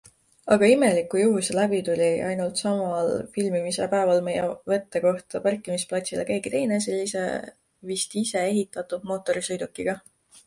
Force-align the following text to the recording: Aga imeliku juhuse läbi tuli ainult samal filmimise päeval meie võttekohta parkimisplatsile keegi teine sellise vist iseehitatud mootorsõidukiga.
Aga 0.53 0.67
imeliku 0.75 1.19
juhuse 1.19 1.55
läbi 1.57 1.79
tuli 1.89 2.05
ainult 2.29 2.61
samal 2.61 3.11
filmimise 3.35 3.87
päeval 3.91 4.23
meie 4.29 4.47
võttekohta 4.73 5.41
parkimisplatsile 5.45 6.25
keegi 6.31 6.53
teine 6.57 6.79
sellise 6.87 7.27
vist 7.91 8.17
iseehitatud 8.23 9.05
mootorsõidukiga. 9.13 9.95